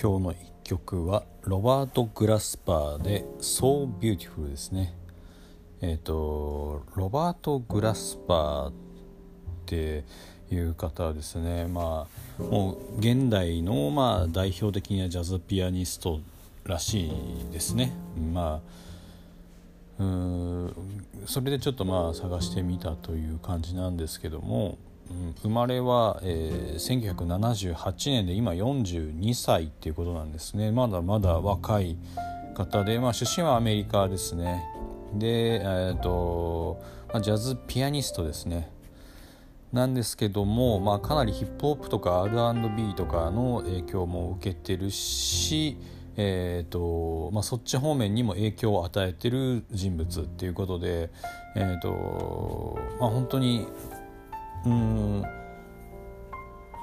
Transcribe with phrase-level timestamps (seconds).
[0.00, 4.94] 今日の一曲はロバート・グラスパーで「So Beautiful」ですね。
[5.80, 8.72] えっ、ー、とロバート・グラスパーっ
[9.66, 10.04] て
[10.52, 11.66] いう方はですね。
[11.66, 12.06] ま
[12.38, 16.20] あもう現代のまあ代表的なジャズピアニスト
[16.62, 17.92] らしいですね。
[18.32, 18.60] ま
[19.98, 20.74] あうん
[21.26, 24.78] それでちょっとまあ探してみたという感じなんですけども。
[25.42, 30.70] 生まれは、えー、1978年で今42歳っていうことなんですね。
[30.70, 31.96] まだまだ若い
[32.54, 34.64] 方で、まあ、出身はアメリカですね。
[35.14, 36.80] で、えーと
[37.12, 38.70] まあ、ジャズピアニストですね。
[39.72, 45.76] なんですけども、まあ、かなりヒップホップとか R&B とかの影響も受けてるし、
[46.16, 51.10] えーとまあ、そっち方面にも影響を与えてる人物っていうことで、
[51.54, 53.68] えーとまあ、本当に
[54.64, 55.22] うん。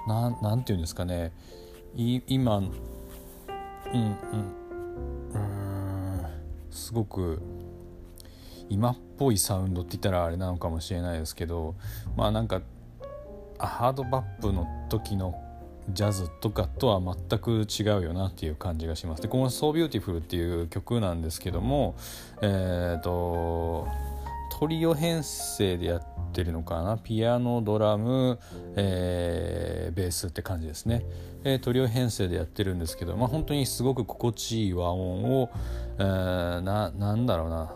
[0.08, 1.32] ななんていうんですかね。
[1.96, 4.16] い今うんうん。
[5.34, 6.26] うん。
[6.70, 7.42] すごく
[8.70, 11.76] 今っぽいサウンドって言ったらあれなのかもしれないですけど
[12.16, 12.62] まあなんか
[13.58, 15.42] ハードバップの時の
[15.90, 19.22] ジャズとかとは全く違うよなっていう感じがします。
[19.22, 21.96] でこの「So Beautiful」っていう曲なんですけども
[22.42, 23.88] えっ、ー、と
[24.60, 26.98] トリオ編成でやっててるのかな？
[26.98, 28.38] ピアノドラム、
[28.76, 31.06] えー、ベースって感じですね、
[31.46, 35.50] えー、トリオ編成でやってるんですけど、まあ、本当にすごく心地いい和音を、
[35.98, 37.74] えー、ななんだろうな。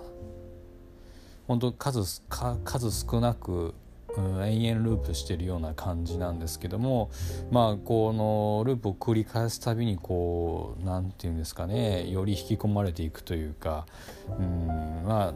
[1.47, 2.21] 本当数
[2.63, 3.73] 数少なく
[4.17, 7.11] うん、延々ループしてるような感じなんですけども
[7.51, 13.85] まあこのループを繰り返すたびにこう何て言うんですかねより引き込まれていくというか
[14.27, 15.35] うんま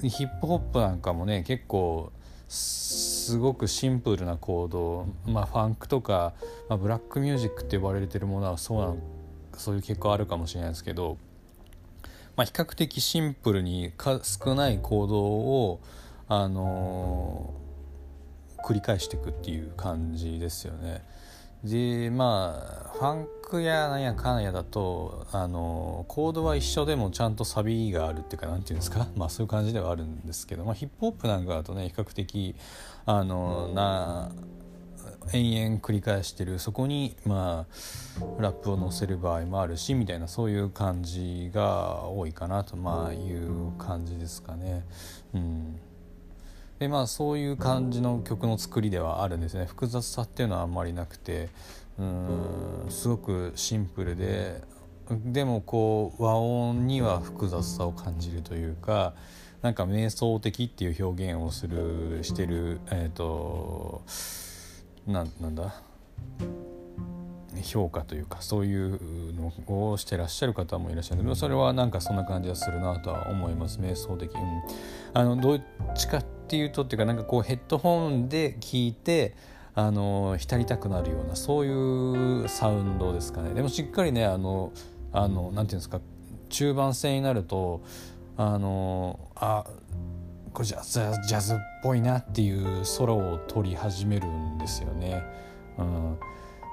[0.00, 2.12] あヒップホップなんかもね結構
[2.48, 6.32] すごくシンプルなコード、まあ、ファンクとか、
[6.68, 8.94] まあ、ブラックミュージックって呼ばれてるものはそうな
[9.58, 11.18] そういう結果あるかもしれないですけど、
[12.36, 15.80] まあ、比較的シンプルにか少ないコードを、
[16.28, 21.04] あのー、繰り返していくっていう感じですよね。
[21.64, 29.06] でまあファンクやなんやかんやだとあのコードは一緒でもちゃんとサビがあるっていうかなんていうんですか？
[29.16, 32.54] まあそういう感じではあるんですけど、まあ、ヒップホップなんかだとね比較的
[33.06, 34.30] あのな
[35.32, 36.58] 延々繰り返してる。
[36.58, 44.84] そこにまあラップを載せる場合もあるしみたいなそういう感じが多いかなとまあいう感じですかね。
[45.34, 45.80] うん。
[46.78, 49.66] でまあそういう感じの曲の作りではあるんですね。
[49.66, 51.48] 複雑さっていうのはあんまりなくて。
[51.98, 54.62] うんすごくシンプルで
[55.10, 59.14] でもこう和音には複雑さを感じるというか
[59.62, 64.02] なんか瞑想的っていう表現をするしてるえっ、ー、と
[65.06, 65.74] なんだ？
[67.62, 69.52] 評価というかそういうの
[69.90, 74.62] をしてらっしゃる方もいらっしゃるけどそれはなんかそんな感じはするなとは思います瞑想的、うん、
[75.14, 75.62] あのどっ
[75.96, 79.34] ちかっていうとっていうかなんかこうヘッドホンで聞いて
[79.78, 84.72] あの浸りたくなるようなそういうサウンドですかねでもしっかりねあの
[85.12, 86.00] あのなんていうんですか
[86.48, 87.80] 中盤戦になると
[88.36, 89.64] あのあ
[90.52, 95.22] これジャズジャズっぽいなっていうソロを取り始めるんですよね。
[95.78, 96.18] うん、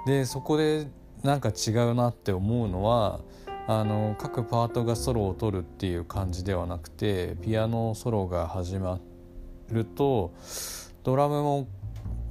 [0.08, 0.88] でそこで
[1.22, 3.20] なんか違うなって思うのは
[3.68, 9.00] あの各パートがソロを取るっていう感じではなくてピアノソロが始ま
[9.70, 10.34] ると
[11.04, 11.68] ドラムも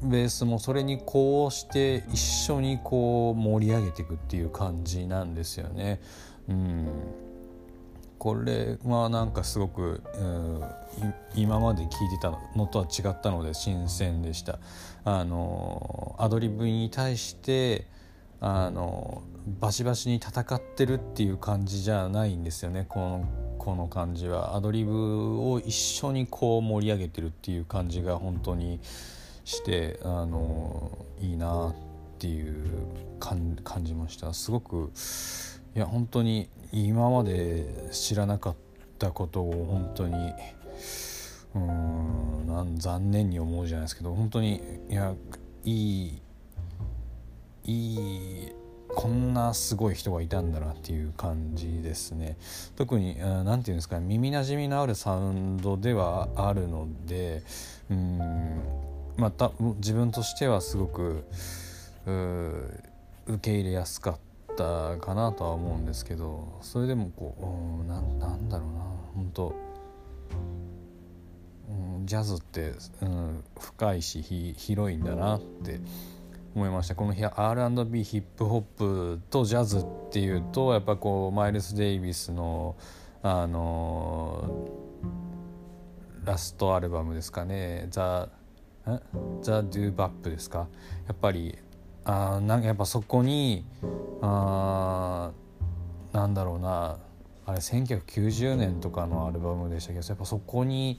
[0.02, 6.00] ベースもそれにこうして一緒にこう盛り上げていくっていう感じなんですよね。
[6.48, 6.88] うん。
[8.18, 10.62] これはなんかすごく、うん、
[11.34, 14.58] 今まで聞いてたのとは違ったので新鮮でした。
[15.04, 17.86] あのアドリブに対して
[18.40, 19.22] あの
[19.60, 22.86] バシバシに戦ってるっていう感じじゃないんですよね。
[22.88, 23.28] この
[23.58, 24.56] この感じは。
[24.56, 28.80] アドリブを一緒にこう盛り上げてるっていう感じが本当に
[29.44, 31.74] してあのいいなっ
[32.18, 32.86] ていう
[33.20, 34.32] 感じました。
[34.32, 34.90] すごく
[35.74, 38.56] いや本当に今まで知らなかっ
[38.98, 40.32] たことを本当に
[41.54, 45.14] うんなん残念に思うじゃないですけど本当にいや
[45.64, 46.20] いい
[47.64, 47.94] い
[48.44, 48.52] い
[48.88, 52.36] こんなすごい人がいたんだなっていう感じですね。
[52.76, 57.42] 特に何て言うんですか耳なじみのあるサウンドではあるので
[57.90, 61.24] うんまた自分としてはすごく
[63.26, 64.18] 受け入れやすかっ
[64.56, 68.84] たかなとは思うんですけどそれでもこう、うん、ななんだろうな。
[69.14, 69.54] 本当、
[71.68, 75.80] うん、ジャズって、うん、深いし広いんだなって、
[76.54, 76.94] 思いました。
[76.94, 82.76] この R&B ヒップホップとジャズっていうとやっぱこうマイルス・デイビスの
[83.22, 84.68] あの
[86.24, 88.28] ラストアルバムですかね「ザ・
[89.42, 90.68] ザ・ドゥ・バップ」ですか？
[91.06, 91.58] やっぱり
[92.04, 93.64] あなんかやっぱそこに
[94.20, 95.32] あ
[96.12, 96.98] なんだろうな。
[97.46, 100.00] あれ1990年とかのアルバムでしたけ？
[100.00, 100.98] どやっぱそこに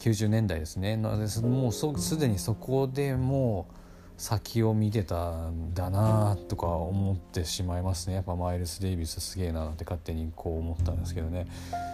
[0.00, 0.98] 90年代ですね。
[0.98, 3.74] もうすでにそこでもう
[4.16, 8.14] 先を見てたんだなとか思ってしまいますね。
[8.14, 11.46] やっぱマイルス・デイビスすげえなって勝手にこう思ったんですけどね。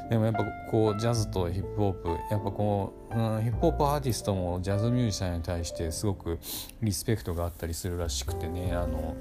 [0.09, 6.39] でもやっぱこうジャズとヒップホップやっぱこう、うん、ヒップホップアーティストもジャズミュージシャンに対してすごく
[6.81, 8.73] リスペクトがあったりするらしくてね。
[8.73, 9.17] あの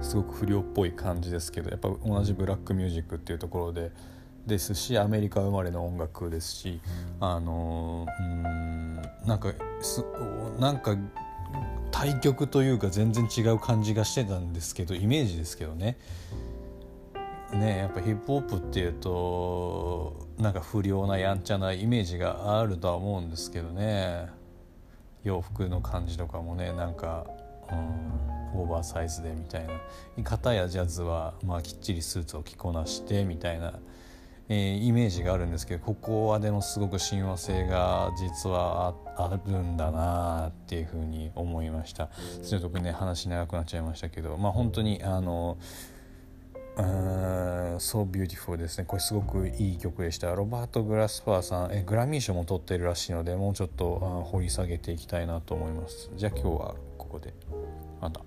[0.00, 3.90] すごく不良っぽい感じですけどやっぱ同じブラックミュージックっていうところで
[4.46, 6.80] ですしアメリカ生まれの音楽ですし
[7.20, 8.94] あのうん
[9.26, 10.04] なんかす
[10.58, 10.94] なんか
[12.04, 15.96] 対極というか全然違う感じがしてたんですけどイメージですけどね。
[17.54, 24.26] ねやっぱヒップホップっていうとなんか不良なやんちゃなイメージがあるとは思うんですけどね。
[25.22, 27.26] 洋服の感じとかもねなんか、
[27.72, 29.72] うん、オーバーサイズでみたいな。
[30.24, 33.78] 片やジャズは、まあ、きっちりスーツを着こなしてみたいな、
[34.48, 42.10] えー、イメージがあるんですけどここはでもすごく親和性が実はあるんだなっていうふうに思いました。
[42.42, 48.84] ちょっとね話長くなっちゃいましたけどまあ本当にあのー「So Beautiful」ですね。
[48.84, 50.34] これすごくいい曲でした。
[50.34, 56.10] ロバート・グラスパーさんえグラミー賞も取ってるらしいのでもうちょっと掘り下げていきたいなと思います。
[56.16, 57.32] じゃあ今日はここで
[58.00, 58.20] また。